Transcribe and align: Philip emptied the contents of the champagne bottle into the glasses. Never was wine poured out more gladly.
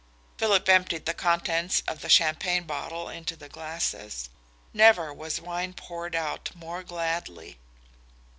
Philip 0.39 0.67
emptied 0.67 1.05
the 1.05 1.13
contents 1.13 1.83
of 1.87 2.01
the 2.01 2.09
champagne 2.09 2.63
bottle 2.63 3.07
into 3.07 3.35
the 3.35 3.49
glasses. 3.49 4.29
Never 4.73 5.13
was 5.13 5.39
wine 5.39 5.73
poured 5.75 6.15
out 6.15 6.49
more 6.55 6.81
gladly. 6.81 7.59